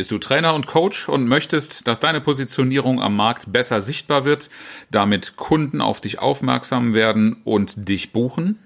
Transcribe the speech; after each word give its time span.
Bist 0.00 0.12
du 0.12 0.16
Trainer 0.16 0.54
und 0.54 0.66
Coach 0.66 1.10
und 1.10 1.28
möchtest, 1.28 1.86
dass 1.86 2.00
deine 2.00 2.22
Positionierung 2.22 3.02
am 3.02 3.16
Markt 3.16 3.52
besser 3.52 3.82
sichtbar 3.82 4.24
wird, 4.24 4.48
damit 4.90 5.36
Kunden 5.36 5.82
auf 5.82 6.00
dich 6.00 6.20
aufmerksam 6.20 6.94
werden 6.94 7.36
und 7.44 7.86
dich 7.86 8.10
buchen? 8.10 8.58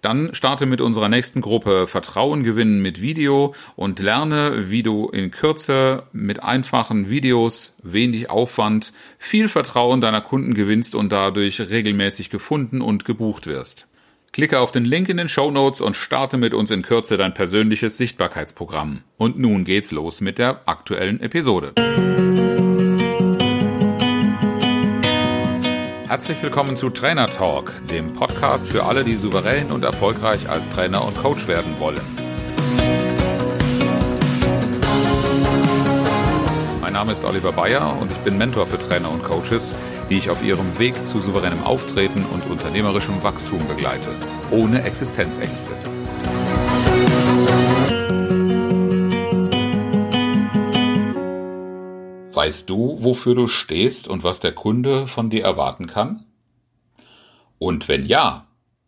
Dann 0.00 0.32
starte 0.32 0.66
mit 0.66 0.80
unserer 0.80 1.08
nächsten 1.08 1.40
Gruppe 1.40 1.88
Vertrauen 1.88 2.44
gewinnen 2.44 2.80
mit 2.80 3.02
Video 3.02 3.52
und 3.74 3.98
lerne, 3.98 4.70
wie 4.70 4.84
du 4.84 5.08
in 5.08 5.32
Kürze 5.32 6.04
mit 6.12 6.40
einfachen 6.40 7.10
Videos, 7.10 7.74
wenig 7.82 8.30
Aufwand, 8.30 8.92
viel 9.18 9.48
Vertrauen 9.48 10.00
deiner 10.00 10.20
Kunden 10.20 10.54
gewinnst 10.54 10.94
und 10.94 11.10
dadurch 11.10 11.58
regelmäßig 11.62 12.30
gefunden 12.30 12.80
und 12.80 13.04
gebucht 13.04 13.48
wirst. 13.48 13.88
Klicke 14.34 14.58
auf 14.58 14.72
den 14.72 14.84
Link 14.84 15.08
in 15.08 15.16
den 15.16 15.28
Show 15.28 15.52
Notes 15.52 15.80
und 15.80 15.94
starte 15.94 16.36
mit 16.36 16.54
uns 16.54 16.72
in 16.72 16.82
Kürze 16.82 17.16
dein 17.16 17.34
persönliches 17.34 17.96
Sichtbarkeitsprogramm. 17.96 19.02
Und 19.16 19.38
nun 19.38 19.62
geht's 19.62 19.92
los 19.92 20.20
mit 20.20 20.38
der 20.38 20.62
aktuellen 20.66 21.20
Episode. 21.20 21.72
Herzlich 26.08 26.42
willkommen 26.42 26.74
zu 26.74 26.90
Trainer 26.90 27.28
Talk, 27.28 27.72
dem 27.88 28.12
Podcast 28.12 28.66
für 28.66 28.82
alle, 28.82 29.04
die 29.04 29.12
souverän 29.12 29.70
und 29.70 29.84
erfolgreich 29.84 30.48
als 30.48 30.68
Trainer 30.68 31.06
und 31.06 31.16
Coach 31.16 31.46
werden 31.46 31.78
wollen. 31.78 32.00
Mein 36.80 36.92
Name 36.92 37.12
ist 37.12 37.24
Oliver 37.24 37.52
Bayer 37.52 37.96
und 38.00 38.10
ich 38.10 38.18
bin 38.18 38.36
Mentor 38.36 38.66
für 38.66 38.80
Trainer 38.80 39.12
und 39.12 39.22
Coaches, 39.22 39.72
die 40.08 40.18
ich 40.18 40.30
auf 40.30 40.42
ihrem 40.42 40.78
Weg 40.78 40.94
zu 41.06 41.20
souveränem 41.20 41.62
Auftreten 41.62 42.24
und 42.32 42.46
unternehmerischem 42.50 43.22
Wachstum 43.22 43.66
begleite, 43.68 44.10
ohne 44.50 44.82
Existenzängste. 44.82 45.70
Weißt 52.32 52.68
du, 52.68 52.96
wofür 53.00 53.34
du 53.34 53.46
stehst 53.46 54.08
und 54.08 54.24
was 54.24 54.40
der 54.40 54.52
Kunde 54.52 55.06
von 55.06 55.30
dir 55.30 55.44
erwarten 55.44 55.86
kann? 55.86 56.26
Und 57.58 57.88
wenn 57.88 58.04
ja, 58.04 58.46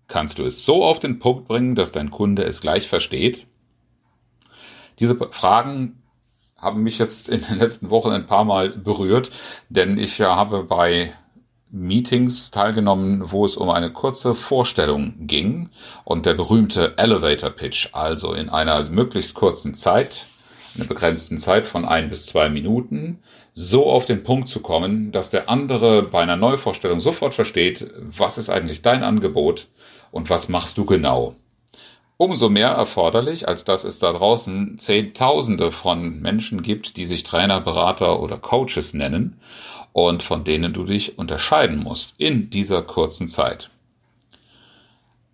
kannst 0.09 0.39
du 0.39 0.45
es 0.45 0.65
so 0.65 0.85
auf 0.85 1.01
den 1.01 1.19
Punkt 1.19 1.49
bringen, 1.49 1.75
dass 1.75 1.93
dein 1.93 2.11
Kunde 2.11 2.45
es 2.45 2.61
gleich 2.61 2.89
versteht? 2.89 3.47
Diese 4.99 5.17
Fragen 5.31 6.03
haben 6.57 6.83
mich 6.83 6.99
jetzt 6.99 7.29
in 7.29 7.43
den 7.43 7.59
letzten 7.59 7.91
Wochen 7.91 8.11
ein 8.11 8.27
paar 8.27 8.45
Mal 8.45 8.71
berührt, 8.71 9.31
denn 9.69 9.99
ich 9.99 10.21
habe 10.21 10.65
bei 10.65 11.13
Meetings 11.71 12.51
teilgenommen, 12.51 13.31
wo 13.31 13.45
es 13.45 13.57
um 13.57 13.71
eine 13.71 13.93
kurze 13.93 14.35
Vorstellung 14.35 15.27
ging 15.27 15.71
und 16.05 16.25
der 16.25 16.35
berühmte 16.35 16.97
Elevator 16.97 17.51
Pitch, 17.51 17.91
also 17.93 18.33
in 18.33 18.49
einer 18.49 18.89
möglichst 18.89 19.35
kurzen 19.35 19.75
Zeit 19.75 20.27
einer 20.77 20.87
begrenzten 20.87 21.39
Zeit 21.39 21.67
von 21.67 21.85
ein 21.85 22.11
bis 22.11 22.27
zwei 22.27 22.49
Minuten 22.49 23.21
so 23.55 23.87
auf 23.87 24.05
den 24.05 24.23
Punkt 24.23 24.49
zu 24.49 24.61
kommen, 24.61 25.13
dass 25.13 25.31
der 25.31 25.49
andere 25.49 26.03
bei 26.03 26.23
einer 26.23 26.37
Neuvorstellung 26.37 27.01
sofort 27.01 27.35
versteht, 27.35 27.91
was 27.99 28.39
ist 28.39 28.51
eigentlich 28.51 28.83
dein 28.83 29.03
Angebot 29.03 29.69
und 30.11 30.29
was 30.29 30.49
machst 30.49 30.77
du 30.77 30.85
genau. 30.85 31.35
Umso 32.19 32.49
mehr 32.49 32.69
erforderlich, 32.69 33.47
als 33.47 33.65
dass 33.65 33.85
es 33.85 33.99
da 33.99 34.13
draußen 34.13 34.79
Zehntausende 34.79 35.71
von 35.71 36.21
Menschen 36.21 36.63
gibt, 36.63 36.97
die 36.97 37.05
sich 37.05 37.25
Trainer, 37.25 37.61
Berater 37.61 38.21
oder 38.21 38.39
Coaches 38.39 38.95
nennen 38.95 39.39
und 39.93 40.23
von 40.23 40.43
denen 40.43 40.73
du 40.73 40.85
dich 40.85 41.19
unterscheiden 41.19 41.83
musst 41.83 42.15
in 42.17 42.49
dieser 42.49 42.83
kurzen 42.83 43.29
Zeit. 43.29 43.71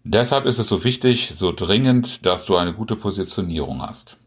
Deshalb 0.05 0.47
ist 0.47 0.58
es 0.58 0.66
so 0.66 0.83
wichtig, 0.83 1.30
so 1.33 1.52
dringend, 1.52 2.27
dass 2.27 2.47
du 2.47 2.56
eine 2.56 2.72
gute 2.72 2.96
Positionierung 2.96 3.83
hast. 3.83 4.19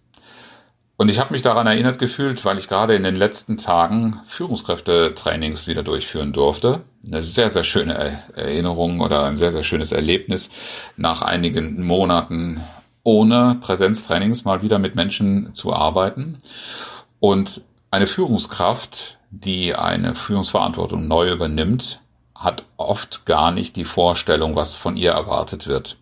Und 0.98 1.10
ich 1.10 1.20
habe 1.20 1.34
mich 1.34 1.42
daran 1.42 1.68
erinnert 1.68 2.00
gefühlt, 2.00 2.46
weil 2.46 2.58
ich 2.58 2.70
gerade 2.70 2.96
in 2.96 3.04
den 3.04 3.16
letzten 3.16 3.58
Tagen 3.58 4.22
Führungskräftetrainings 4.28 5.68
wieder 5.68 5.84
durchführen 5.84 6.32
durfte. 6.32 6.82
Eine 7.06 7.22
sehr, 7.22 7.50
sehr 7.50 7.64
schöne 7.64 8.18
Erinnerung 8.36 9.02
oder 9.02 9.26
ein 9.26 9.36
sehr, 9.36 9.52
sehr 9.52 9.64
schönes 9.64 9.92
Erlebnis 9.92 10.52
nach 10.96 11.22
einigen 11.22 11.84
Monaten 11.84 12.62
ohne 13.04 13.58
Präsenztrainings 13.60 14.46
mal 14.46 14.62
wieder 14.62 14.80
mit 14.80 14.96
Menschen 14.96 15.54
zu 15.54 15.74
arbeiten. 15.74 16.38
Und 17.20 17.62
eine 17.92 18.08
Führungskraft, 18.08 19.20
die 19.32 19.76
eine 19.76 20.16
Führungsverantwortung 20.16 21.08
neu 21.10 21.30
übernimmt, 21.30 22.00
hat 22.34 22.64
oft 22.78 23.26
gar 23.26 23.52
nicht 23.52 23.76
die 23.76 23.86
Vorstellung, 23.86 24.56
was 24.56 24.74
von 24.74 24.96
ihr 24.96 25.12
erwartet 25.12 25.68
wird 25.68 25.98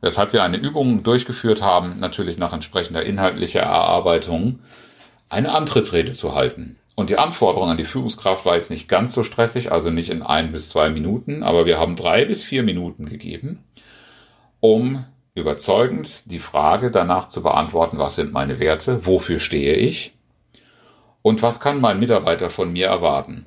weshalb 0.00 0.32
wir 0.32 0.42
eine 0.42 0.56
Übung 0.56 1.02
durchgeführt 1.02 1.62
haben, 1.62 1.98
natürlich 1.98 2.38
nach 2.38 2.52
entsprechender 2.52 3.04
inhaltlicher 3.04 3.60
Erarbeitung, 3.60 4.60
eine 5.28 5.52
Antrittsrede 5.52 6.12
zu 6.12 6.34
halten. 6.34 6.78
Und 6.94 7.10
die 7.10 7.18
Anforderung 7.18 7.70
an 7.70 7.76
die 7.76 7.84
Führungskraft 7.84 8.44
war 8.44 8.56
jetzt 8.56 8.70
nicht 8.70 8.88
ganz 8.88 9.12
so 9.12 9.22
stressig, 9.22 9.70
also 9.70 9.90
nicht 9.90 10.10
in 10.10 10.22
ein 10.22 10.50
bis 10.50 10.68
zwei 10.68 10.90
Minuten, 10.90 11.42
aber 11.42 11.64
wir 11.64 11.78
haben 11.78 11.94
drei 11.94 12.24
bis 12.24 12.42
vier 12.42 12.62
Minuten 12.64 13.06
gegeben, 13.06 13.64
um 14.60 15.04
überzeugend 15.34 16.30
die 16.30 16.40
Frage 16.40 16.90
danach 16.90 17.28
zu 17.28 17.42
beantworten, 17.42 17.98
was 17.98 18.16
sind 18.16 18.32
meine 18.32 18.58
Werte, 18.58 19.06
wofür 19.06 19.38
stehe 19.38 19.74
ich 19.74 20.14
und 21.22 21.42
was 21.42 21.60
kann 21.60 21.80
mein 21.80 22.00
Mitarbeiter 22.00 22.50
von 22.50 22.72
mir 22.72 22.86
erwarten. 22.86 23.46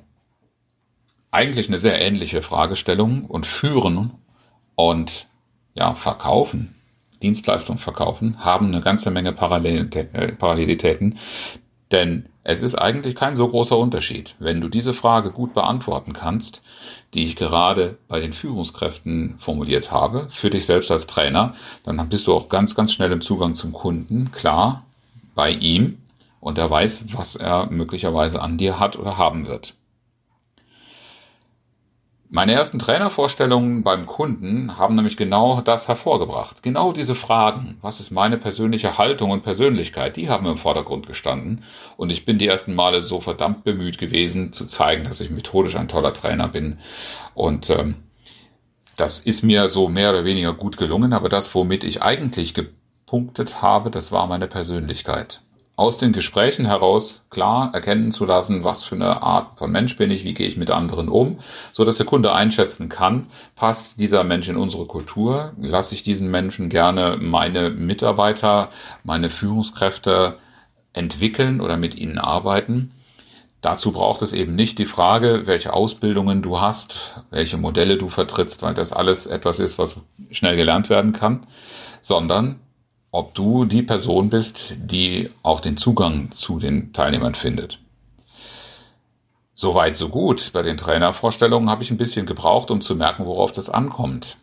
Eigentlich 1.30 1.68
eine 1.68 1.78
sehr 1.78 2.00
ähnliche 2.00 2.42
Fragestellung 2.42 3.24
und 3.26 3.46
führen 3.46 4.12
und 4.76 5.26
ja, 5.74 5.94
verkaufen, 5.94 6.74
Dienstleistungen 7.22 7.78
verkaufen, 7.78 8.44
haben 8.44 8.66
eine 8.66 8.80
ganze 8.80 9.10
Menge 9.10 9.30
äh, 9.30 10.32
Parallelitäten. 10.32 11.18
Denn 11.90 12.26
es 12.44 12.62
ist 12.62 12.74
eigentlich 12.74 13.14
kein 13.14 13.36
so 13.36 13.46
großer 13.48 13.78
Unterschied. 13.78 14.34
Wenn 14.38 14.60
du 14.60 14.68
diese 14.68 14.94
Frage 14.94 15.30
gut 15.30 15.54
beantworten 15.54 16.12
kannst, 16.12 16.62
die 17.14 17.24
ich 17.24 17.36
gerade 17.36 17.98
bei 18.08 18.18
den 18.18 18.32
Führungskräften 18.32 19.36
formuliert 19.38 19.92
habe, 19.92 20.28
für 20.30 20.50
dich 20.50 20.66
selbst 20.66 20.90
als 20.90 21.06
Trainer, 21.06 21.54
dann 21.84 22.08
bist 22.08 22.26
du 22.26 22.34
auch 22.34 22.48
ganz, 22.48 22.74
ganz 22.74 22.92
schnell 22.92 23.12
im 23.12 23.20
Zugang 23.20 23.54
zum 23.54 23.72
Kunden, 23.72 24.32
klar, 24.32 24.84
bei 25.34 25.50
ihm 25.50 25.98
und 26.40 26.58
er 26.58 26.68
weiß, 26.68 27.14
was 27.14 27.36
er 27.36 27.70
möglicherweise 27.70 28.42
an 28.42 28.58
dir 28.58 28.80
hat 28.80 28.98
oder 28.98 29.18
haben 29.18 29.46
wird. 29.46 29.74
Meine 32.34 32.52
ersten 32.54 32.78
Trainervorstellungen 32.78 33.82
beim 33.82 34.06
Kunden 34.06 34.78
haben 34.78 34.94
nämlich 34.94 35.18
genau 35.18 35.60
das 35.60 35.86
hervorgebracht. 35.86 36.62
Genau 36.62 36.94
diese 36.94 37.14
Fragen, 37.14 37.76
was 37.82 38.00
ist 38.00 38.10
meine 38.10 38.38
persönliche 38.38 38.96
Haltung 38.96 39.32
und 39.32 39.42
Persönlichkeit, 39.42 40.16
die 40.16 40.30
haben 40.30 40.46
im 40.46 40.56
Vordergrund 40.56 41.06
gestanden. 41.06 41.62
Und 41.98 42.08
ich 42.08 42.24
bin 42.24 42.38
die 42.38 42.46
ersten 42.46 42.74
Male 42.74 43.02
so 43.02 43.20
verdammt 43.20 43.64
bemüht 43.64 43.98
gewesen, 43.98 44.54
zu 44.54 44.64
zeigen, 44.64 45.04
dass 45.04 45.20
ich 45.20 45.28
methodisch 45.28 45.76
ein 45.76 45.88
toller 45.88 46.14
Trainer 46.14 46.48
bin. 46.48 46.78
Und 47.34 47.68
ähm, 47.68 47.96
das 48.96 49.18
ist 49.18 49.42
mir 49.42 49.68
so 49.68 49.90
mehr 49.90 50.08
oder 50.08 50.24
weniger 50.24 50.54
gut 50.54 50.78
gelungen, 50.78 51.12
aber 51.12 51.28
das, 51.28 51.54
womit 51.54 51.84
ich 51.84 52.00
eigentlich 52.00 52.54
gepunktet 52.54 53.60
habe, 53.60 53.90
das 53.90 54.10
war 54.10 54.26
meine 54.26 54.46
Persönlichkeit 54.46 55.42
aus 55.74 55.96
den 55.96 56.12
Gesprächen 56.12 56.66
heraus 56.66 57.26
klar 57.30 57.70
erkennen 57.72 58.12
zu 58.12 58.26
lassen, 58.26 58.62
was 58.62 58.84
für 58.84 58.94
eine 58.94 59.22
Art 59.22 59.58
von 59.58 59.72
Mensch 59.72 59.96
bin 59.96 60.10
ich, 60.10 60.22
wie 60.24 60.34
gehe 60.34 60.46
ich 60.46 60.56
mit 60.56 60.70
anderen 60.70 61.08
um, 61.08 61.40
so 61.72 61.84
dass 61.84 61.96
der 61.96 62.06
Kunde 62.06 62.32
einschätzen 62.32 62.88
kann, 62.88 63.28
passt 63.56 63.98
dieser 63.98 64.22
Mensch 64.22 64.48
in 64.48 64.56
unsere 64.56 64.86
Kultur, 64.86 65.52
lasse 65.58 65.94
ich 65.94 66.02
diesen 66.02 66.30
Menschen 66.30 66.68
gerne 66.68 67.16
meine 67.18 67.70
Mitarbeiter, 67.70 68.68
meine 69.02 69.30
Führungskräfte 69.30 70.38
entwickeln 70.92 71.60
oder 71.60 71.78
mit 71.78 71.94
ihnen 71.94 72.18
arbeiten. 72.18 72.92
Dazu 73.62 73.92
braucht 73.92 74.22
es 74.22 74.32
eben 74.32 74.54
nicht 74.54 74.78
die 74.78 74.86
Frage, 74.86 75.46
welche 75.46 75.72
Ausbildungen 75.72 76.42
du 76.42 76.60
hast, 76.60 77.22
welche 77.30 77.56
Modelle 77.56 77.96
du 77.96 78.08
vertrittst, 78.08 78.60
weil 78.62 78.74
das 78.74 78.92
alles 78.92 79.26
etwas 79.26 79.58
ist, 79.58 79.78
was 79.78 80.02
schnell 80.32 80.56
gelernt 80.56 80.90
werden 80.90 81.12
kann, 81.12 81.46
sondern 82.02 82.60
ob 83.12 83.34
du 83.34 83.66
die 83.66 83.82
Person 83.82 84.30
bist, 84.30 84.74
die 84.78 85.30
auch 85.42 85.60
den 85.60 85.76
Zugang 85.76 86.32
zu 86.32 86.58
den 86.58 86.92
Teilnehmern 86.94 87.34
findet. 87.34 87.78
Soweit, 89.54 89.98
so 89.98 90.08
gut. 90.08 90.50
Bei 90.54 90.62
den 90.62 90.78
Trainervorstellungen 90.78 91.68
habe 91.68 91.82
ich 91.82 91.90
ein 91.90 91.98
bisschen 91.98 92.24
gebraucht, 92.24 92.70
um 92.70 92.80
zu 92.80 92.96
merken, 92.96 93.26
worauf 93.26 93.52
das 93.52 93.68
ankommt. 93.68 94.38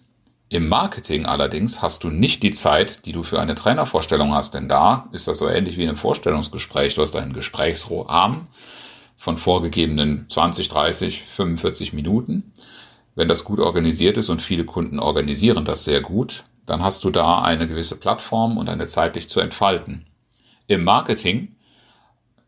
Im 0.49 0.69
Marketing 0.69 1.25
allerdings 1.25 1.81
hast 1.81 2.03
du 2.03 2.09
nicht 2.09 2.43
die 2.43 2.51
Zeit, 2.51 3.05
die 3.07 3.11
du 3.11 3.23
für 3.23 3.41
eine 3.41 3.55
Trainervorstellung 3.55 4.33
hast, 4.33 4.53
denn 4.53 4.69
da 4.69 5.09
ist 5.11 5.27
das 5.27 5.39
so 5.39 5.47
ähnlich 5.47 5.77
wie 5.77 5.83
in 5.83 5.89
einem 5.89 5.97
Vorstellungsgespräch. 5.97 6.93
Du 6.93 7.01
hast 7.01 7.15
einen 7.15 7.33
Gesprächsrahmen 7.33 8.47
von 9.17 9.37
vorgegebenen 9.37 10.27
20, 10.29 10.69
30, 10.69 11.23
45 11.23 11.93
Minuten. 11.93 12.53
Wenn 13.15 13.27
das 13.27 13.43
gut 13.43 13.59
organisiert 13.59 14.17
ist 14.17 14.29
und 14.29 14.43
viele 14.43 14.63
Kunden 14.63 14.99
organisieren 14.99 15.65
das 15.65 15.83
sehr 15.83 16.01
gut, 16.01 16.45
dann 16.69 16.83
hast 16.83 17.03
du 17.03 17.09
da 17.09 17.41
eine 17.41 17.67
gewisse 17.67 17.95
Plattform 17.95 18.57
und 18.57 18.69
eine 18.69 18.87
Zeit, 18.87 19.15
dich 19.15 19.27
zu 19.27 19.39
entfalten. 19.39 20.05
Im 20.67 20.83
Marketing, 20.83 21.55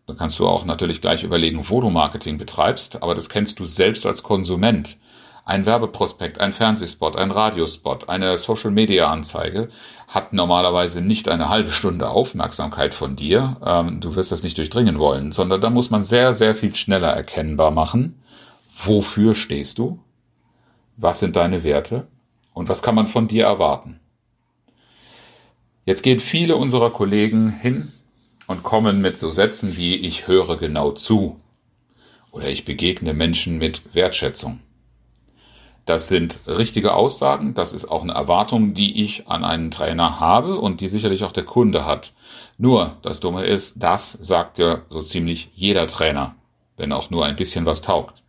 da 0.06 0.14
kannst 0.14 0.40
du 0.40 0.48
auch 0.48 0.66
natürlich 0.66 1.02
gleich 1.02 1.24
überlegen, 1.24 1.66
wo 1.70 1.82
du 1.82 1.90
Marketing 1.90 2.38
betreibst, 2.38 3.02
aber 3.02 3.16
das 3.16 3.30
kennst 3.30 3.60
du 3.60 3.66
selbst 3.66 4.06
als 4.06 4.24
Konsument. 4.24 4.98
Ein 5.44 5.66
Werbeprospekt, 5.66 6.40
ein 6.40 6.54
Fernsehspot, 6.54 7.16
ein 7.16 7.32
Radiospot, 7.32 8.10
eine 8.10 8.38
Social-Media-Anzeige 8.38 9.70
hat 10.08 10.34
normalerweise 10.34 11.02
nicht 11.02 11.28
eine 11.30 11.50
halbe 11.50 11.72
Stunde 11.72 12.10
Aufmerksamkeit 12.10 12.94
von 12.94 13.16
dir. 13.16 13.58
Ähm, 13.66 14.02
du 14.02 14.16
wirst 14.16 14.32
das 14.32 14.44
nicht 14.44 14.58
durchdringen 14.58 15.00
wollen, 15.00 15.32
sondern 15.32 15.60
da 15.60 15.72
muss 15.72 15.90
man 15.90 16.04
sehr, 16.04 16.36
sehr 16.36 16.54
viel 16.54 16.76
schneller 16.76 17.10
erkennbar 17.10 17.72
machen. 17.72 18.22
Wofür 18.72 19.34
stehst 19.34 19.80
du? 19.80 20.00
Was 20.98 21.20
sind 21.20 21.36
deine 21.36 21.64
Werte? 21.64 22.08
Und 22.54 22.70
was 22.70 22.84
kann 22.84 22.96
man 22.96 23.08
von 23.08 23.28
dir 23.28 23.46
erwarten? 23.46 24.01
Jetzt 25.86 26.04
gehen 26.04 26.20
viele 26.20 26.58
unserer 26.58 26.92
Kollegen 26.92 27.50
hin 27.50 27.92
und 28.48 28.62
kommen 28.62 29.02
mit 29.02 29.18
so 29.18 29.32
Sätzen 29.32 29.78
wie 29.78 29.96
ich 29.96 30.28
höre 30.28 30.58
genau 30.58 30.92
zu 30.92 31.40
oder 32.32 32.50
ich 32.50 32.66
begegne 32.66 33.14
Menschen 33.14 33.58
mit 33.58 33.96
Wertschätzung. 33.96 34.60
Das 35.86 36.08
sind 36.08 36.38
richtige 36.46 36.94
Aussagen, 36.94 37.56
das 37.56 37.74
ist 37.74 37.86
auch 37.86 38.04
eine 38.04 38.14
Erwartung, 38.14 38.76
die 38.76 39.02
ich 39.02 39.28
an 39.28 39.44
einen 39.44 39.72
Trainer 39.72 40.20
habe 40.20 40.60
und 40.60 40.80
die 40.80 40.88
sicherlich 40.88 41.24
auch 41.24 41.32
der 41.32 41.44
Kunde 41.46 41.86
hat. 41.86 42.14
Nur, 42.60 42.98
das 43.02 43.20
Dumme 43.20 43.46
ist, 43.46 43.82
das 43.82 44.12
sagt 44.12 44.60
ja 44.60 44.84
so 44.90 45.02
ziemlich 45.02 45.50
jeder 45.56 45.88
Trainer, 45.88 46.36
wenn 46.78 46.92
auch 46.92 47.10
nur 47.10 47.26
ein 47.26 47.36
bisschen 47.36 47.66
was 47.66 47.82
taugt. 47.82 48.24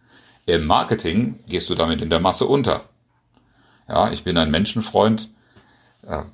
Im 0.46 0.66
Marketing 0.66 1.40
gehst 1.46 1.69
du 1.69 1.75
damit 1.75 2.00
in 2.00 2.08
der 2.08 2.20
Masse 2.20 2.46
unter. 2.46 2.84
Ja, 3.87 4.10
ich 4.10 4.25
bin 4.25 4.38
ein 4.38 4.50
Menschenfreund. 4.50 5.28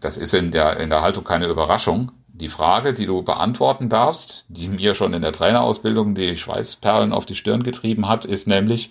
Das 0.00 0.16
ist 0.16 0.32
in 0.32 0.50
der, 0.50 0.78
in 0.78 0.90
der 0.90 1.02
Haltung 1.02 1.24
keine 1.24 1.46
Überraschung. 1.46 2.12
Die 2.28 2.48
Frage, 2.48 2.94
die 2.94 3.04
du 3.04 3.22
beantworten 3.22 3.88
darfst, 3.88 4.44
die 4.48 4.68
mir 4.68 4.94
schon 4.94 5.12
in 5.12 5.22
der 5.22 5.32
Trainerausbildung 5.32 6.14
die 6.14 6.36
Schweißperlen 6.36 7.12
auf 7.12 7.26
die 7.26 7.34
Stirn 7.34 7.64
getrieben 7.64 8.08
hat, 8.08 8.24
ist 8.24 8.46
nämlich, 8.46 8.90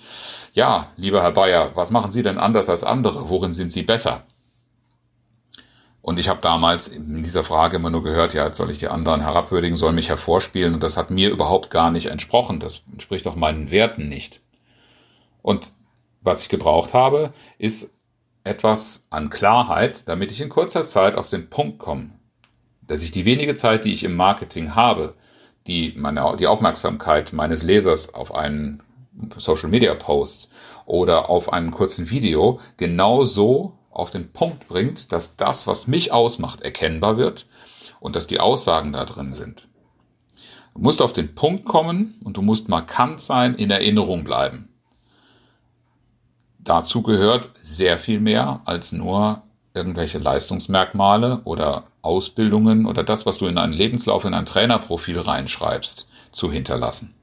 ja, 0.53 0.91
lieber 0.97 1.23
Herr 1.23 1.31
Bayer, 1.31 1.71
was 1.75 1.89
machen 1.89 2.11
Sie 2.11 2.23
denn 2.23 2.37
anders 2.37 2.69
als 2.69 2.83
andere? 2.83 3.29
Worin 3.29 3.53
sind 3.53 3.71
Sie 3.71 3.83
besser? 3.83 4.23
Und 6.01 6.19
ich 6.19 6.29
habe 6.29 6.41
damals 6.41 6.87
in 6.87 7.23
dieser 7.23 7.43
Frage 7.43 7.77
immer 7.77 7.89
nur 7.89 8.03
gehört, 8.03 8.33
ja, 8.33 8.53
soll 8.53 8.69
ich 8.69 8.77
die 8.77 8.87
anderen 8.87 9.21
herabwürdigen, 9.21 9.77
soll 9.77 9.93
mich 9.93 10.09
hervorspielen. 10.09 10.75
Und 10.75 10.83
das 10.83 10.95
hat 10.95 11.09
mir 11.09 11.29
überhaupt 11.29 11.69
gar 11.69 11.91
nicht 11.91 12.05
entsprochen. 12.07 12.59
Das 12.59 12.83
entspricht 12.91 13.27
auch 13.27 13.35
meinen 13.35 13.71
Werten 13.71 14.07
nicht. 14.07 14.41
Und 15.41 15.71
was 16.21 16.41
ich 16.41 16.49
gebraucht 16.49 16.93
habe, 16.93 17.33
ist 17.57 17.93
etwas 18.47 19.05
an 19.09 19.29
Klarheit, 19.29 20.07
damit 20.07 20.31
ich 20.31 20.41
in 20.41 20.49
kurzer 20.49 20.83
Zeit 20.83 21.15
auf 21.15 21.29
den 21.29 21.49
Punkt 21.49 21.79
komme 21.79 22.17
dass 22.87 23.03
ich 23.03 23.11
die 23.11 23.25
wenige 23.25 23.55
Zeit, 23.55 23.85
die 23.85 23.93
ich 23.93 24.03
im 24.03 24.15
Marketing 24.15 24.75
habe, 24.75 25.13
die, 25.67 25.93
meine, 25.97 26.35
die 26.39 26.47
Aufmerksamkeit 26.47 27.33
meines 27.33 27.63
Lesers 27.63 28.13
auf 28.13 28.33
einen 28.33 28.81
Social 29.37 29.69
Media 29.69 29.93
Posts 29.93 30.49
oder 30.85 31.29
auf 31.29 31.51
einen 31.51 31.71
kurzen 31.71 32.09
Video 32.09 32.59
genau 32.77 33.25
so 33.25 33.73
auf 33.91 34.09
den 34.09 34.31
Punkt 34.31 34.67
bringt, 34.67 35.11
dass 35.11 35.35
das, 35.35 35.67
was 35.67 35.87
mich 35.87 36.11
ausmacht, 36.11 36.61
erkennbar 36.61 37.17
wird 37.17 37.47
und 37.99 38.15
dass 38.15 38.27
die 38.27 38.39
Aussagen 38.39 38.93
da 38.93 39.05
drin 39.05 39.33
sind. 39.33 39.67
Du 40.75 40.81
musst 40.81 41.01
auf 41.01 41.13
den 41.13 41.33
Punkt 41.33 41.65
kommen 41.65 42.15
und 42.23 42.37
du 42.37 42.43
musst 42.43 42.69
markant 42.69 43.19
sein, 43.19 43.55
in 43.55 43.71
Erinnerung 43.71 44.23
bleiben. 44.23 44.69
Dazu 46.67 47.01
gehört 47.01 47.51
sehr 47.61 47.97
viel 47.97 48.19
mehr 48.19 48.59
als 48.65 48.91
nur 48.91 49.43
irgendwelche 49.73 50.17
Leistungsmerkmale 50.17 51.39
oder 51.45 51.85
Ausbildungen 52.01 52.85
oder 52.85 53.05
das, 53.05 53.25
was 53.25 53.37
du 53.37 53.47
in 53.47 53.57
einen 53.57 53.71
Lebenslauf, 53.71 54.25
in 54.25 54.33
ein 54.33 54.45
Trainerprofil 54.45 55.17
reinschreibst, 55.17 56.09
zu 56.33 56.51
hinterlassen. 56.51 57.15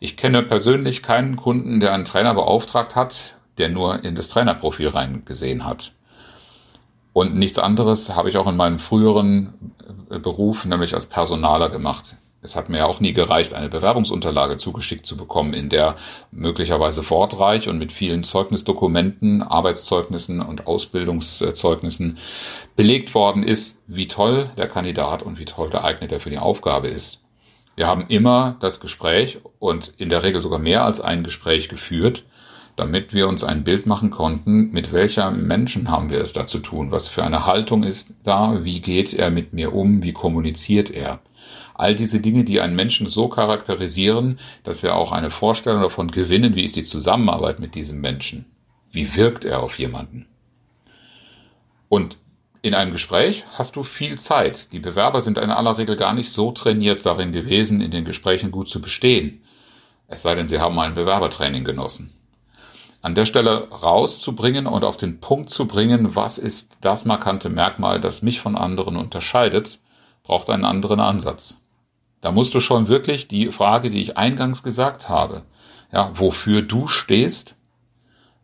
Ich 0.00 0.18
kenne 0.18 0.42
persönlich 0.42 1.02
keinen 1.02 1.36
Kunden, 1.36 1.80
der 1.80 1.94
einen 1.94 2.04
Trainer 2.04 2.34
beauftragt 2.34 2.94
hat, 2.94 3.36
der 3.56 3.70
nur 3.70 4.04
in 4.04 4.14
das 4.14 4.28
Trainerprofil 4.28 4.88
reingesehen 4.88 5.64
hat. 5.64 5.92
Und 7.14 7.34
nichts 7.34 7.58
anderes 7.58 8.14
habe 8.14 8.28
ich 8.28 8.36
auch 8.36 8.48
in 8.48 8.56
meinem 8.56 8.78
früheren 8.78 9.72
Beruf, 10.10 10.66
nämlich 10.66 10.92
als 10.92 11.06
Personaler 11.06 11.70
gemacht. 11.70 12.16
Es 12.44 12.56
hat 12.56 12.68
mir 12.68 12.78
ja 12.78 12.86
auch 12.86 12.98
nie 12.98 13.12
gereicht, 13.12 13.54
eine 13.54 13.68
Bewerbungsunterlage 13.68 14.56
zugeschickt 14.56 15.06
zu 15.06 15.16
bekommen, 15.16 15.54
in 15.54 15.68
der 15.68 15.94
möglicherweise 16.32 17.08
wortreich 17.08 17.68
und 17.68 17.78
mit 17.78 17.92
vielen 17.92 18.24
Zeugnisdokumenten, 18.24 19.42
Arbeitszeugnissen 19.42 20.40
und 20.40 20.66
Ausbildungszeugnissen 20.66 22.18
belegt 22.74 23.14
worden 23.14 23.44
ist, 23.44 23.78
wie 23.86 24.08
toll 24.08 24.50
der 24.56 24.66
Kandidat 24.66 25.22
und 25.22 25.38
wie 25.38 25.44
toll 25.44 25.70
geeignet 25.70 26.10
er 26.10 26.18
für 26.18 26.30
die 26.30 26.38
Aufgabe 26.38 26.88
ist. 26.88 27.20
Wir 27.76 27.86
haben 27.86 28.06
immer 28.08 28.56
das 28.58 28.80
Gespräch 28.80 29.38
und 29.60 29.92
in 29.96 30.08
der 30.08 30.24
Regel 30.24 30.42
sogar 30.42 30.58
mehr 30.58 30.84
als 30.84 31.00
ein 31.00 31.22
Gespräch 31.22 31.68
geführt, 31.68 32.24
damit 32.74 33.14
wir 33.14 33.28
uns 33.28 33.44
ein 33.44 33.62
Bild 33.62 33.86
machen 33.86 34.10
konnten, 34.10 34.72
mit 34.72 34.92
welcher 34.92 35.30
Menschen 35.30 35.90
haben 35.90 36.10
wir 36.10 36.20
es 36.20 36.32
da 36.32 36.48
zu 36.48 36.58
tun, 36.58 36.90
was 36.90 37.08
für 37.08 37.22
eine 37.22 37.46
Haltung 37.46 37.84
ist 37.84 38.14
da, 38.24 38.64
wie 38.64 38.80
geht 38.80 39.14
er 39.14 39.30
mit 39.30 39.52
mir 39.52 39.72
um, 39.72 40.02
wie 40.02 40.12
kommuniziert 40.12 40.90
er. 40.90 41.20
All 41.74 41.94
diese 41.94 42.20
Dinge, 42.20 42.44
die 42.44 42.60
einen 42.60 42.76
Menschen 42.76 43.08
so 43.08 43.28
charakterisieren, 43.28 44.38
dass 44.64 44.82
wir 44.82 44.94
auch 44.94 45.12
eine 45.12 45.30
Vorstellung 45.30 45.82
davon 45.82 46.10
gewinnen, 46.10 46.54
wie 46.54 46.64
ist 46.64 46.76
die 46.76 46.82
Zusammenarbeit 46.82 47.60
mit 47.60 47.74
diesem 47.74 48.00
Menschen. 48.00 48.46
Wie 48.90 49.16
wirkt 49.16 49.44
er 49.44 49.62
auf 49.62 49.78
jemanden? 49.78 50.26
Und 51.88 52.18
in 52.62 52.74
einem 52.74 52.92
Gespräch 52.92 53.44
hast 53.58 53.74
du 53.76 53.82
viel 53.82 54.18
Zeit. 54.18 54.72
Die 54.72 54.78
Bewerber 54.78 55.20
sind 55.20 55.36
in 55.36 55.50
aller 55.50 55.78
Regel 55.78 55.96
gar 55.96 56.14
nicht 56.14 56.30
so 56.30 56.52
trainiert 56.52 57.04
darin 57.04 57.32
gewesen, 57.32 57.80
in 57.80 57.90
den 57.90 58.04
Gesprächen 58.04 58.52
gut 58.52 58.68
zu 58.68 58.80
bestehen. 58.80 59.42
Es 60.06 60.22
sei 60.22 60.34
denn, 60.34 60.48
sie 60.48 60.60
haben 60.60 60.78
ein 60.78 60.94
Bewerbertraining 60.94 61.64
genossen. 61.64 62.12
An 63.00 63.16
der 63.16 63.24
Stelle 63.24 63.68
rauszubringen 63.70 64.66
und 64.66 64.84
auf 64.84 64.96
den 64.96 65.20
Punkt 65.20 65.50
zu 65.50 65.66
bringen, 65.66 66.14
was 66.14 66.38
ist 66.38 66.76
das 66.80 67.04
markante 67.04 67.48
Merkmal, 67.48 68.00
das 68.00 68.22
mich 68.22 68.40
von 68.40 68.54
anderen 68.56 68.96
unterscheidet, 68.96 69.80
braucht 70.22 70.50
einen 70.50 70.64
anderen 70.64 71.00
Ansatz. 71.00 71.61
Da 72.22 72.30
musst 72.30 72.54
du 72.54 72.60
schon 72.60 72.88
wirklich 72.88 73.28
die 73.28 73.48
Frage, 73.48 73.90
die 73.90 74.00
ich 74.00 74.16
eingangs 74.16 74.62
gesagt 74.62 75.10
habe, 75.10 75.42
ja, 75.92 76.12
wofür 76.14 76.62
du 76.62 76.86
stehst, 76.86 77.56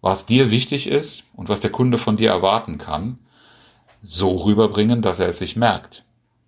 was 0.00 0.26
dir 0.26 0.50
wichtig 0.50 0.88
ist 0.88 1.22
und 1.34 1.48
was 1.48 1.60
der 1.60 1.70
Kunde 1.70 1.96
von 1.96 2.16
dir 2.16 2.28
erwarten 2.28 2.76
kann, 2.78 3.18
so 4.02 4.36
rüberbringen, 4.36 5.00
dass 5.00 5.20
er 5.20 5.28
es 5.28 5.38
sich 5.38 5.56
merkt. 5.56 6.04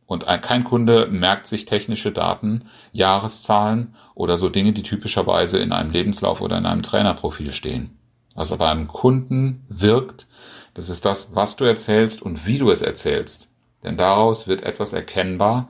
Und 0.06 0.26
kein 0.42 0.64
Kunde 0.64 1.06
merkt 1.06 1.46
sich 1.46 1.66
technische 1.66 2.10
Daten, 2.10 2.64
Jahreszahlen 2.90 3.94
oder 4.16 4.36
so 4.36 4.48
Dinge, 4.48 4.72
die 4.72 4.82
typischerweise 4.82 5.60
in 5.60 5.70
einem 5.70 5.92
Lebenslauf 5.92 6.40
oder 6.40 6.58
in 6.58 6.66
einem 6.66 6.82
Trainerprofil 6.82 7.52
stehen. 7.52 7.96
Was 8.34 8.50
aber 8.50 8.68
einem 8.68 8.88
Kunden 8.88 9.64
wirkt, 9.68 10.26
das 10.74 10.88
ist 10.88 11.04
das, 11.04 11.34
was 11.36 11.54
du 11.54 11.64
erzählst 11.64 12.22
und 12.22 12.44
wie 12.44 12.58
du 12.58 12.72
es 12.72 12.82
erzählst. 12.82 13.50
Denn 13.84 13.96
daraus 13.96 14.48
wird 14.48 14.62
etwas 14.62 14.92
erkennbar, 14.92 15.68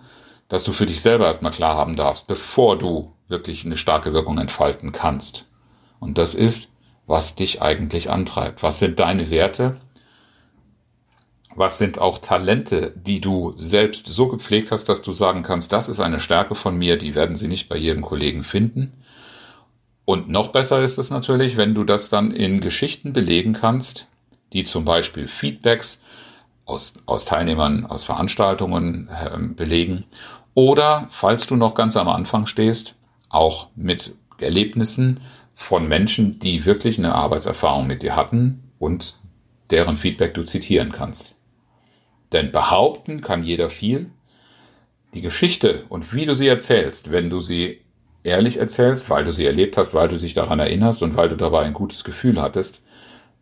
das 0.50 0.64
du 0.64 0.73
für 0.73 0.85
dich 0.85 1.00
selber 1.00 1.26
erstmal 1.26 1.52
klar 1.52 1.76
haben 1.76 1.97
darfst, 1.97 2.26
bevor 2.26 2.76
du 2.76 3.12
wirklich 3.29 3.64
eine 3.64 3.76
starke 3.76 4.12
Wirkung 4.12 4.37
entfalten 4.37 4.92
kannst. 4.92 5.47
Und 6.00 6.19
das 6.19 6.35
ist, 6.35 6.69
was 7.07 7.37
dich 7.37 7.62
eigentlich 7.62 8.11
antreibt. 8.11 8.62
Was 8.62 8.80
sind 8.80 8.99
deine 8.99 9.30
Werte? 9.30 9.80
Was 11.54 11.78
sind 11.78 11.99
auch 11.99 12.19
Talente, 12.19 12.92
die 12.97 13.21
du 13.21 13.54
selbst 13.57 14.09
so 14.09 14.28
gepflegt 14.28 14.73
hast, 14.73 14.88
dass 14.88 15.02
du 15.02 15.12
sagen 15.12 15.42
kannst, 15.42 15.73
das 15.73 15.88
ist 15.88 16.00
eine 16.00 16.21
Stärke 16.21 16.57
von 16.57 16.76
mir, 16.76 16.99
die 16.99 17.14
werden 17.14 17.37
sie 17.37 17.49
nicht 17.49 17.69
bei 17.69 17.76
jedem 17.76 18.02
Kollegen 18.02 18.42
finden. 18.42 19.04
Und 20.04 20.28
noch 20.28 20.49
besser 20.49 20.83
ist 20.83 20.99
es 20.99 21.11
natürlich, 21.11 21.57
wenn 21.57 21.75
du 21.75 21.85
das 21.85 22.09
dann 22.09 22.33
in 22.33 22.61
Geschichten 22.61 23.12
belegen 23.12 23.52
kannst, 23.52 24.09
die 24.52 24.64
zum 24.64 24.85
Beispiel 24.85 25.28
Feedbacks 25.28 26.00
aus, 26.71 26.95
aus 27.07 27.25
Teilnehmern 27.25 27.87
aus 27.87 28.05
Veranstaltungen 28.05 29.09
äh, 29.09 29.39
belegen 29.39 30.05
oder, 30.55 31.07
falls 31.11 31.47
du 31.47 31.57
noch 31.57 31.75
ganz 31.75 31.97
am 31.97 32.09
Anfang 32.09 32.47
stehst, 32.47 32.97
auch 33.29 33.69
mit 33.77 34.15
Erlebnissen 34.39 35.21
von 35.55 35.87
Menschen, 35.87 36.39
die 36.39 36.65
wirklich 36.65 36.99
eine 36.99 37.15
Arbeitserfahrung 37.15 37.87
mit 37.87 38.03
dir 38.03 38.17
hatten 38.17 38.62
und 38.79 39.17
deren 39.71 39.97
Feedback 39.97 40.35
du 40.35 40.43
zitieren 40.45 40.91
kannst. 40.91 41.39
Denn 42.33 42.50
behaupten 42.53 43.21
kann 43.21 43.43
jeder 43.43 43.71
viel. 43.71 44.11
Die 45.15 45.21
Geschichte 45.21 45.85
und 45.89 46.15
wie 46.15 46.25
du 46.25 46.35
sie 46.35 46.49
erzählst, 46.49 47.11
wenn 47.11 47.31
du 47.31 47.41
sie 47.41 47.81
ehrlich 48.23 48.59
erzählst, 48.59 49.11
weil 49.11 49.25
du 49.25 49.33
sie 49.33 49.47
erlebt 49.47 49.77
hast, 49.77 49.93
weil 49.95 50.09
du 50.09 50.19
dich 50.19 50.35
daran 50.35 50.61
erinnerst 50.61 51.03
und 51.03 51.17
weil 51.17 51.29
du 51.29 51.37
dabei 51.37 51.62
ein 51.62 51.75
gutes 51.75 52.05
Gefühl 52.05 52.41
hattest, 52.41 52.85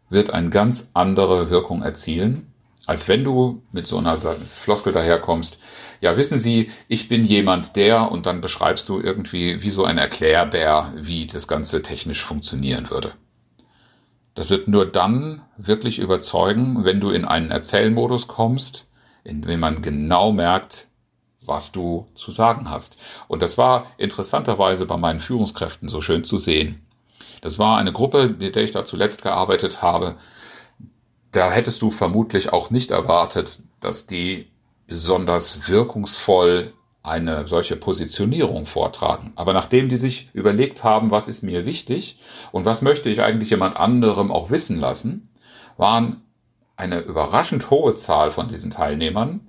wird 0.08 0.30
eine 0.30 0.50
ganz 0.50 0.90
andere 0.94 1.50
Wirkung 1.50 1.82
erzielen, 1.82 2.52
als 2.88 3.06
wenn 3.06 3.22
du 3.22 3.62
mit 3.70 3.86
so 3.86 3.98
einer 3.98 4.16
Floskel 4.16 4.94
daherkommst, 4.94 5.58
ja, 6.00 6.16
wissen 6.16 6.38
Sie, 6.38 6.70
ich 6.88 7.06
bin 7.06 7.22
jemand 7.22 7.76
der 7.76 8.10
und 8.10 8.24
dann 8.24 8.40
beschreibst 8.40 8.88
du 8.88 8.98
irgendwie 8.98 9.62
wie 9.62 9.68
so 9.68 9.84
ein 9.84 9.98
Erklärbär, 9.98 10.94
wie 10.96 11.26
das 11.26 11.46
Ganze 11.46 11.82
technisch 11.82 12.24
funktionieren 12.24 12.88
würde. 12.88 13.12
Das 14.34 14.48
wird 14.48 14.68
nur 14.68 14.86
dann 14.86 15.42
wirklich 15.58 15.98
überzeugen, 15.98 16.82
wenn 16.86 16.98
du 16.98 17.10
in 17.10 17.26
einen 17.26 17.50
Erzählmodus 17.50 18.26
kommst, 18.26 18.86
in 19.22 19.42
dem 19.42 19.60
man 19.60 19.82
genau 19.82 20.32
merkt, 20.32 20.86
was 21.42 21.72
du 21.72 22.06
zu 22.14 22.30
sagen 22.30 22.70
hast. 22.70 22.96
Und 23.26 23.42
das 23.42 23.58
war 23.58 23.88
interessanterweise 23.98 24.86
bei 24.86 24.96
meinen 24.96 25.20
Führungskräften 25.20 25.90
so 25.90 26.00
schön 26.00 26.24
zu 26.24 26.38
sehen. 26.38 26.80
Das 27.42 27.58
war 27.58 27.76
eine 27.76 27.92
Gruppe, 27.92 28.34
mit 28.38 28.56
der 28.56 28.62
ich 28.62 28.70
da 28.70 28.86
zuletzt 28.86 29.20
gearbeitet 29.20 29.82
habe. 29.82 30.16
Da 31.32 31.50
hättest 31.50 31.82
du 31.82 31.90
vermutlich 31.90 32.52
auch 32.52 32.70
nicht 32.70 32.90
erwartet, 32.90 33.60
dass 33.80 34.06
die 34.06 34.48
besonders 34.86 35.68
wirkungsvoll 35.68 36.72
eine 37.02 37.46
solche 37.46 37.76
Positionierung 37.76 38.66
vortragen. 38.66 39.32
Aber 39.36 39.52
nachdem 39.52 39.88
die 39.88 39.96
sich 39.96 40.30
überlegt 40.32 40.84
haben, 40.84 41.10
was 41.10 41.28
ist 41.28 41.42
mir 41.42 41.64
wichtig 41.64 42.18
und 42.52 42.64
was 42.64 42.82
möchte 42.82 43.08
ich 43.08 43.22
eigentlich 43.22 43.50
jemand 43.50 43.76
anderem 43.76 44.30
auch 44.30 44.50
wissen 44.50 44.78
lassen, 44.78 45.28
waren 45.76 46.22
eine 46.76 47.00
überraschend 47.00 47.70
hohe 47.70 47.94
Zahl 47.94 48.30
von 48.30 48.48
diesen 48.48 48.70
Teilnehmern 48.70 49.40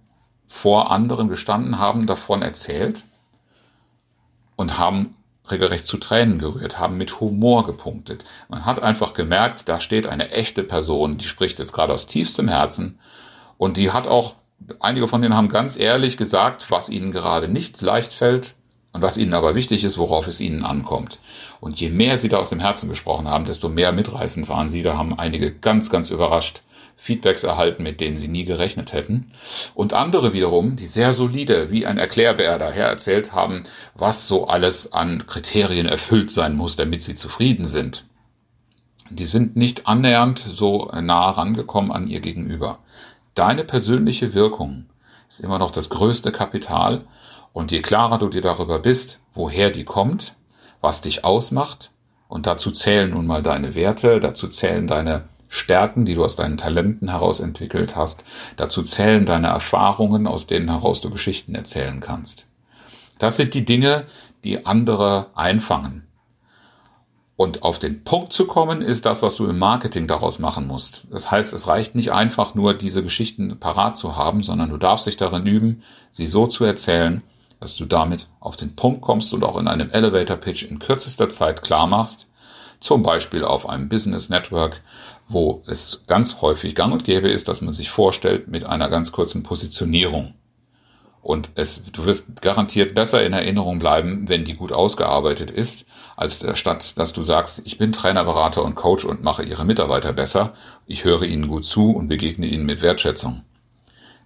vor 0.47 0.91
anderen 0.91 1.29
gestanden, 1.29 1.79
haben 1.79 2.07
davon 2.07 2.41
erzählt 2.41 3.03
und 4.55 4.77
haben 4.77 5.15
regelrecht 5.51 5.85
zu 5.85 5.97
Tränen 5.97 6.39
gerührt, 6.39 6.79
haben 6.79 6.97
mit 6.97 7.19
Humor 7.19 7.65
gepunktet. 7.65 8.25
Man 8.47 8.65
hat 8.65 8.81
einfach 8.81 9.13
gemerkt, 9.13 9.69
da 9.69 9.79
steht 9.79 10.07
eine 10.07 10.31
echte 10.31 10.63
Person, 10.63 11.17
die 11.17 11.25
spricht 11.25 11.59
jetzt 11.59 11.73
gerade 11.73 11.93
aus 11.93 12.07
tiefstem 12.07 12.47
Herzen 12.47 12.99
und 13.57 13.77
die 13.77 13.91
hat 13.91 14.07
auch, 14.07 14.35
einige 14.79 15.07
von 15.07 15.21
denen 15.21 15.35
haben 15.35 15.49
ganz 15.49 15.77
ehrlich 15.77 16.17
gesagt, 16.17 16.69
was 16.69 16.89
ihnen 16.89 17.11
gerade 17.11 17.47
nicht 17.47 17.81
leicht 17.81 18.13
fällt 18.13 18.55
und 18.93 19.01
was 19.01 19.17
ihnen 19.17 19.33
aber 19.33 19.55
wichtig 19.55 19.83
ist, 19.83 19.97
worauf 19.97 20.27
es 20.27 20.41
ihnen 20.41 20.63
ankommt. 20.63 21.19
Und 21.59 21.79
je 21.79 21.89
mehr 21.89 22.17
sie 22.17 22.29
da 22.29 22.37
aus 22.37 22.49
dem 22.49 22.59
Herzen 22.59 22.89
gesprochen 22.89 23.27
haben, 23.27 23.45
desto 23.45 23.69
mehr 23.69 23.91
mitreißend 23.91 24.47
waren 24.49 24.69
sie. 24.69 24.81
Da 24.81 24.97
haben 24.97 25.17
einige 25.17 25.51
ganz, 25.51 25.89
ganz 25.89 26.09
überrascht 26.09 26.63
Feedbacks 27.01 27.45
erhalten, 27.45 27.81
mit 27.81 28.01
denen 28.01 28.17
sie 28.17 28.27
nie 28.27 28.43
gerechnet 28.43 28.91
hätten. 28.91 29.31
Und 29.73 29.93
andere 29.93 30.33
wiederum, 30.33 30.75
die 30.75 30.87
sehr 30.87 31.13
solide, 31.13 31.71
wie 31.71 31.85
ein 31.85 31.97
Erklärbär 31.97 32.59
daher 32.59 32.87
erzählt 32.87 33.31
haben, 33.31 33.63
was 33.95 34.27
so 34.27 34.47
alles 34.47 34.91
an 34.91 35.25
Kriterien 35.25 35.85
erfüllt 35.85 36.29
sein 36.29 36.55
muss, 36.55 36.75
damit 36.75 37.01
sie 37.01 37.15
zufrieden 37.15 37.67
sind. 37.67 38.05
Die 39.09 39.25
sind 39.25 39.55
nicht 39.55 39.87
annähernd 39.87 40.39
so 40.39 40.91
nah 40.93 41.29
rangekommen 41.29 41.91
an 41.91 42.07
ihr 42.07 42.19
Gegenüber. 42.19 42.79
Deine 43.33 43.63
persönliche 43.63 44.33
Wirkung 44.33 44.85
ist 45.29 45.39
immer 45.39 45.57
noch 45.57 45.71
das 45.71 45.89
größte 45.89 46.33
Kapital. 46.33 47.05
Und 47.53 47.71
je 47.71 47.81
klarer 47.81 48.17
du 48.17 48.27
dir 48.27 48.41
darüber 48.41 48.79
bist, 48.79 49.19
woher 49.33 49.69
die 49.69 49.85
kommt, 49.85 50.35
was 50.81 51.01
dich 51.01 51.23
ausmacht, 51.23 51.91
und 52.27 52.45
dazu 52.45 52.71
zählen 52.71 53.09
nun 53.09 53.25
mal 53.25 53.41
deine 53.41 53.73
Werte, 53.73 54.19
dazu 54.19 54.47
zählen 54.47 54.85
deine 54.85 55.23
Stärken, 55.49 56.05
die 56.05 56.13
du 56.13 56.23
aus 56.23 56.35
deinen 56.35 56.57
Talenten 56.57 57.09
heraus 57.09 57.39
entwickelt 57.39 57.95
hast. 57.95 58.23
Dazu 58.55 58.83
zählen 58.83 59.25
deine 59.25 59.47
Erfahrungen, 59.47 60.27
aus 60.27 60.47
denen 60.47 60.69
heraus 60.69 61.01
du 61.01 61.09
Geschichten 61.09 61.55
erzählen 61.55 61.99
kannst. 61.99 62.45
Das 63.17 63.35
sind 63.35 63.53
die 63.55 63.65
Dinge, 63.65 64.05
die 64.43 64.65
andere 64.65 65.27
einfangen. 65.33 66.07
Und 67.35 67.63
auf 67.63 67.79
den 67.79 68.03
Punkt 68.03 68.33
zu 68.33 68.47
kommen, 68.47 68.81
ist 68.81 69.05
das, 69.05 69.21
was 69.21 69.35
du 69.35 69.47
im 69.47 69.57
Marketing 69.57 70.07
daraus 70.07 70.39
machen 70.39 70.67
musst. 70.67 71.07
Das 71.09 71.31
heißt, 71.31 71.53
es 71.53 71.67
reicht 71.67 71.95
nicht 71.95 72.11
einfach 72.11 72.53
nur, 72.53 72.73
diese 72.73 73.01
Geschichten 73.01 73.57
parat 73.59 73.97
zu 73.97 74.17
haben, 74.17 74.43
sondern 74.43 74.69
du 74.69 74.77
darfst 74.77 75.07
dich 75.07 75.15
darin 75.15 75.45
üben, 75.45 75.83
sie 76.11 76.27
so 76.27 76.47
zu 76.47 76.65
erzählen, 76.65 77.23
dass 77.61 77.75
du 77.77 77.85
damit 77.85 78.27
auf 78.41 78.55
den 78.55 78.75
Punkt 78.75 79.01
kommst 79.01 79.33
und 79.33 79.43
auch 79.43 79.57
in 79.57 79.69
einem 79.69 79.89
Elevator 79.89 80.37
Pitch 80.37 80.63
in 80.63 80.79
kürzester 80.79 81.29
Zeit 81.29 81.61
klar 81.61 81.87
machst, 81.87 82.27
zum 82.81 83.03
Beispiel 83.03 83.43
auf 83.43 83.67
einem 83.67 83.89
Business 83.89 84.29
Network, 84.29 84.81
wo 85.29 85.63
es 85.67 86.03
ganz 86.07 86.41
häufig 86.41 86.75
gang 86.75 86.91
und 86.91 87.03
gäbe 87.03 87.29
ist, 87.29 87.47
dass 87.47 87.61
man 87.61 87.73
sich 87.73 87.89
vorstellt 87.89 88.47
mit 88.47 88.65
einer 88.65 88.89
ganz 88.89 89.11
kurzen 89.11 89.43
Positionierung. 89.43 90.33
Und 91.21 91.51
es, 91.55 91.83
du 91.91 92.05
wirst 92.05 92.41
garantiert 92.41 92.95
besser 92.95 93.23
in 93.23 93.33
Erinnerung 93.33 93.79
bleiben, 93.79 94.27
wenn 94.29 94.45
die 94.45 94.55
gut 94.55 94.71
ausgearbeitet 94.71 95.51
ist, 95.51 95.85
als 96.17 96.45
statt, 96.57 96.97
dass 96.97 97.13
du 97.13 97.21
sagst, 97.21 97.61
ich 97.65 97.77
bin 97.77 97.91
Trainer, 97.91 98.23
Berater 98.23 98.63
und 98.63 98.75
Coach 98.75 99.05
und 99.05 99.21
mache 99.21 99.43
ihre 99.43 99.65
Mitarbeiter 99.65 100.13
besser. 100.13 100.53
Ich 100.87 101.03
höre 101.03 101.23
ihnen 101.23 101.47
gut 101.47 101.65
zu 101.65 101.91
und 101.91 102.07
begegne 102.07 102.47
ihnen 102.47 102.65
mit 102.65 102.81
Wertschätzung. 102.81 103.43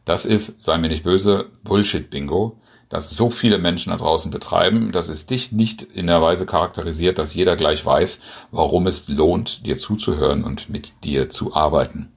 Das 0.06 0.26
ist, 0.26 0.62
sei 0.62 0.78
mir 0.78 0.90
nicht 0.90 1.04
böse, 1.04 1.50
Bullshit-Bingo 1.64 2.58
das 2.94 3.10
so 3.10 3.32
viele 3.32 3.58
Menschen 3.58 3.90
da 3.90 3.98
draußen 3.98 4.30
betreiben, 4.30 4.92
dass 4.92 5.10
es 5.10 5.26
dich 5.26 5.52
nicht 5.52 5.82
in 5.82 6.06
der 6.06 6.22
Weise 6.22 6.46
charakterisiert, 6.46 7.18
dass 7.18 7.34
jeder 7.34 7.56
gleich 7.56 7.84
weiß, 7.84 8.22
warum 8.52 8.86
es 8.86 9.08
lohnt, 9.08 9.66
dir 9.66 9.80
zuzuhören 9.80 10.44
und 10.44 10.70
mit 10.70 10.94
dir 11.04 11.28
zu 11.32 11.56
arbeiten. 11.56 12.12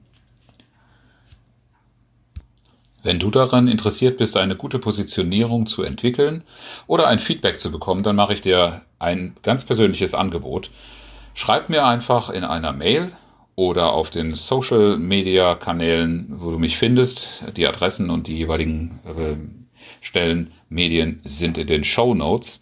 Wenn 3.01 3.17
du 3.17 3.31
daran 3.31 3.67
interessiert 3.67 4.19
bist, 4.19 4.37
eine 4.37 4.55
gute 4.55 4.77
Positionierung 4.77 5.65
zu 5.65 5.81
entwickeln 5.81 6.43
oder 6.85 7.07
ein 7.07 7.17
Feedback 7.17 7.57
zu 7.57 7.71
bekommen, 7.71 8.03
dann 8.03 8.15
mache 8.15 8.33
ich 8.33 8.41
dir 8.41 8.83
ein 8.99 9.33
ganz 9.41 9.65
persönliches 9.65 10.13
Angebot. 10.13 10.69
Schreib 11.33 11.69
mir 11.69 11.87
einfach 11.87 12.29
in 12.29 12.43
einer 12.43 12.71
Mail 12.71 13.13
oder 13.57 13.91
auf 13.93 14.11
den 14.11 14.35
Social 14.35 14.97
Media 14.97 15.55
Kanälen, 15.55 16.27
wo 16.29 16.51
du 16.51 16.59
mich 16.59 16.77
findest, 16.77 17.43
die 17.57 17.67
Adressen 17.67 18.11
und 18.11 18.27
die 18.27 18.37
jeweiligen 18.37 18.99
äh, 19.03 19.35
Stellen, 19.99 20.53
Medien 20.69 21.21
sind 21.23 21.57
in 21.57 21.65
den 21.65 21.83
Show 21.83 22.13
Notes. 22.13 22.61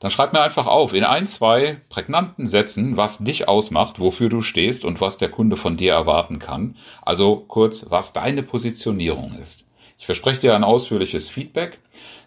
Dann 0.00 0.10
schreib 0.10 0.34
mir 0.34 0.42
einfach 0.42 0.66
auf, 0.66 0.92
in 0.92 1.04
ein, 1.04 1.26
zwei 1.26 1.80
prägnanten 1.88 2.46
Sätzen, 2.46 2.98
was 2.98 3.18
dich 3.18 3.48
ausmacht, 3.48 4.00
wofür 4.00 4.28
du 4.28 4.42
stehst 4.42 4.84
und 4.84 5.00
was 5.00 5.16
der 5.16 5.30
Kunde 5.30 5.56
von 5.56 5.78
dir 5.78 5.94
erwarten 5.94 6.38
kann. 6.38 6.76
Also 7.00 7.36
kurz, 7.48 7.86
was 7.88 8.12
deine 8.12 8.42
Positionierung 8.42 9.34
ist. 9.40 9.64
Ich 9.98 10.04
verspreche 10.04 10.42
dir 10.42 10.54
ein 10.54 10.62
ausführliches 10.62 11.30
Feedback. 11.30 11.78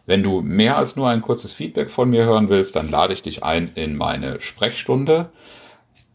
Wenn 0.08 0.24
du 0.24 0.42
mehr 0.42 0.76
als 0.76 0.96
nur 0.96 1.08
ein 1.08 1.22
kurzes 1.22 1.54
Feedback 1.54 1.92
von 1.92 2.10
mir 2.10 2.26
hören 2.26 2.50
willst, 2.50 2.76
dann 2.76 2.90
lade 2.90 3.14
ich 3.14 3.22
dich 3.22 3.44
ein 3.44 3.72
in 3.76 3.96
meine 3.96 4.42
Sprechstunde. 4.42 5.30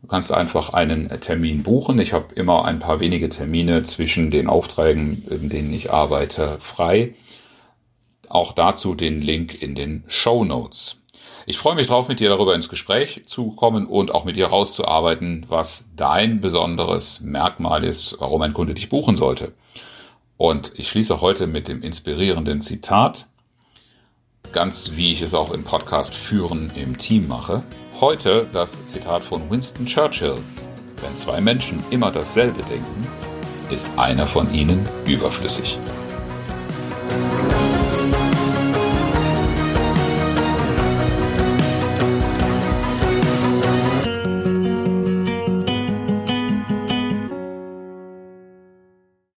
Du 0.03 0.09
kannst 0.09 0.33
einfach 0.33 0.73
einen 0.73 1.09
Termin 1.21 1.63
buchen. 1.63 1.99
Ich 1.99 2.13
habe 2.13 2.35
immer 2.35 2.65
ein 2.65 2.79
paar 2.79 3.01
wenige 3.01 3.29
Termine 3.29 3.83
zwischen 3.83 4.31
den 4.31 4.47
Aufträgen, 4.47 5.25
in 5.29 5.49
denen 5.49 5.73
ich 5.73 5.93
arbeite, 5.93 6.59
frei. 6.61 7.15
Auch 8.29 8.53
dazu 8.53 8.95
den 8.95 9.21
Link 9.21 9.61
in 9.61 9.75
den 9.75 10.05
Show 10.07 10.45
Notes. 10.45 11.01
Ich 11.49 11.59
freue 11.59 11.77
mich 11.77 11.87
drauf, 11.87 12.09
mit 12.09 12.21
dir 12.21 12.29
darüber 12.29 12.55
ins 12.55 12.69
Gespräch 12.69 13.23
zu 13.27 13.53
kommen 13.53 13.87
und 13.87 14.13
auch 14.13 14.25
mit 14.25 14.37
dir 14.37 14.47
rauszuarbeiten, 14.47 15.47
was 15.49 15.89
dein 15.95 16.41
besonderes 16.41 17.21
Merkmal 17.21 17.85
ist, 17.85 18.17
warum 18.19 18.43
ein 18.43 18.53
Kunde 18.53 18.75
dich 18.75 18.89
buchen 18.89 19.17
sollte. 19.17 19.53
Und 20.37 20.73
ich 20.77 20.89
schließe 20.89 21.21
heute 21.21 21.47
mit 21.47 21.69
dem 21.69 21.83
inspirierenden 21.83 22.61
Zitat, 22.61 23.27
ganz 24.57 24.93
wie 24.95 25.13
ich 25.13 25.21
es 25.21 25.35
auch 25.35 25.51
im 25.51 25.65
Podcast 25.65 26.15
Führen 26.15 26.71
im 26.75 26.97
Team 26.97 27.29
mache. 27.29 27.63
Heute 28.01 28.47
das 28.55 28.87
Zitat 28.87 29.23
von 29.23 29.51
Winston 29.51 29.85
Churchill. 29.85 30.37
Wenn 31.03 31.15
zwei 31.15 31.43
Menschen 31.43 31.85
immer 31.91 32.11
dasselbe 32.11 32.63
denken, 32.63 33.07
ist 33.71 33.87
einer 33.99 34.27
von 34.27 34.51
ihnen 34.55 34.89
überflüssig. 35.07 35.77